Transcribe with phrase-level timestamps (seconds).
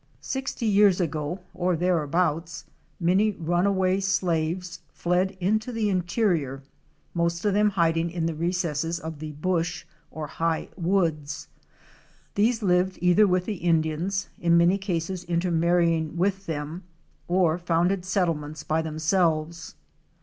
[0.19, 2.65] Sixty years ago or thereabouts,
[2.99, 6.63] many runaway slaves fled into the interior,
[7.13, 11.49] most of them hiding in the recesses of the "bush"' or high woods.
[12.33, 16.81] These lived either with the Indians, in many cases intermarrying with them,
[17.27, 19.75] or founded settlements by themselves.